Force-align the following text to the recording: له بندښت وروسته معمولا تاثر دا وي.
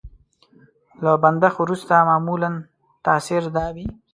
له 1.03 1.11
بندښت 1.23 1.57
وروسته 1.59 1.93
معمولا 2.09 2.51
تاثر 3.05 3.41
دا 3.55 3.65
وي. 3.75 3.87